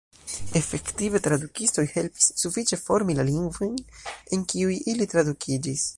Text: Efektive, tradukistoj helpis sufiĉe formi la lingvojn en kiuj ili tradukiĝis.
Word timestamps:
Efektive, 0.59 1.21
tradukistoj 1.27 1.85
helpis 1.91 2.31
sufiĉe 2.45 2.81
formi 2.85 3.19
la 3.19 3.27
lingvojn 3.29 3.79
en 4.39 4.51
kiuj 4.55 4.75
ili 4.95 5.11
tradukiĝis. 5.13 5.87